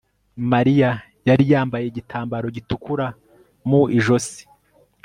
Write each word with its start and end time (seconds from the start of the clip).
Mariya 0.51 0.89
yari 1.27 1.43
yambaye 1.51 1.85
igitambaro 1.87 2.47
gitukura 2.55 3.05
mu 3.67 3.81
ijosi 3.97 4.41